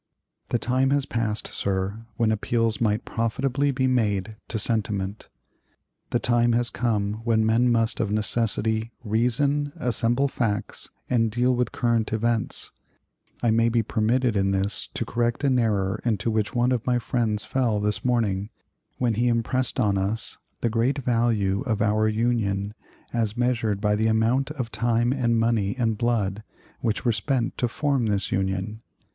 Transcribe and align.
"The 0.49 0.57
time 0.57 0.89
has 0.89 1.05
passed, 1.05 1.45
sir, 1.49 2.07
when 2.17 2.31
appeals 2.31 2.81
might 2.81 3.05
profitably 3.05 3.69
be 3.69 3.85
made 3.85 4.35
to 4.47 4.57
sentiment. 4.57 5.29
The 6.09 6.17
time 6.17 6.53
has 6.53 6.71
come 6.71 7.21
when 7.23 7.45
men 7.45 7.71
must 7.71 7.99
of 7.99 8.09
necessity 8.11 8.91
reason, 9.03 9.73
assemble 9.75 10.27
facts, 10.27 10.89
and 11.07 11.29
deal 11.29 11.55
with 11.55 11.71
current 11.71 12.11
events. 12.11 12.71
I 13.43 13.51
may 13.51 13.69
be 13.69 13.83
permitted 13.83 14.35
in 14.35 14.49
this 14.49 14.89
to 14.95 15.05
correct 15.05 15.43
an 15.43 15.59
error 15.59 16.01
into 16.03 16.31
which 16.31 16.55
one 16.55 16.71
of 16.71 16.87
my 16.87 16.97
friends 16.97 17.45
fell 17.45 17.79
this 17.79 18.03
morning, 18.03 18.49
when 18.97 19.13
he 19.13 19.27
impressed 19.27 19.79
on 19.79 19.99
us 19.99 20.39
the 20.61 20.69
great 20.71 20.97
value 20.97 21.61
of 21.67 21.79
our 21.79 22.07
Union 22.07 22.73
as 23.13 23.37
measured 23.37 23.79
by 23.79 23.93
the 23.95 24.07
amount 24.07 24.49
of 24.49 24.71
time 24.71 25.13
and 25.13 25.39
money 25.39 25.75
and 25.77 25.99
blood 25.99 26.41
which 26.79 27.05
were 27.05 27.11
spent 27.11 27.55
to 27.59 27.67
form 27.67 28.07
this 28.07 28.31
Union. 28.31 28.81